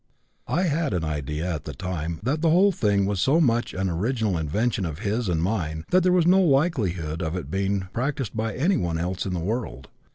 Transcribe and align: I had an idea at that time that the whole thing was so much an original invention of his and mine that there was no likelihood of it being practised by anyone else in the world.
I 0.47 0.63
had 0.63 0.95
an 0.95 1.03
idea 1.03 1.53
at 1.53 1.65
that 1.65 1.77
time 1.77 2.19
that 2.23 2.41
the 2.41 2.49
whole 2.49 2.71
thing 2.71 3.05
was 3.05 3.21
so 3.21 3.39
much 3.39 3.75
an 3.75 3.87
original 3.87 4.35
invention 4.35 4.83
of 4.83 4.97
his 4.97 5.29
and 5.29 5.43
mine 5.43 5.85
that 5.91 6.01
there 6.01 6.11
was 6.11 6.25
no 6.25 6.41
likelihood 6.41 7.21
of 7.21 7.35
it 7.35 7.51
being 7.51 7.81
practised 7.93 8.35
by 8.35 8.55
anyone 8.55 8.97
else 8.97 9.27
in 9.27 9.33
the 9.33 9.39
world. 9.39 9.89